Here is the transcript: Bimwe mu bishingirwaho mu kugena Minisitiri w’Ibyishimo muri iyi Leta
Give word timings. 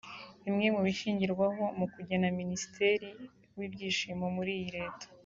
Bimwe 0.43 0.67
mu 0.75 0.81
bishingirwaho 0.87 1.63
mu 1.79 1.85
kugena 1.93 2.27
Minisitiri 2.39 3.09
w’Ibyishimo 3.57 4.25
muri 4.35 4.51
iyi 4.59 4.69
Leta 4.77 5.05